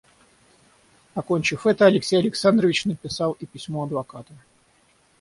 Окончив 1.13 1.67
это, 1.67 1.85
Алексей 1.85 2.17
Александрович 2.17 2.85
написал 2.85 3.33
и 3.33 3.45
письмо 3.45 3.83
адвокату. 3.83 4.33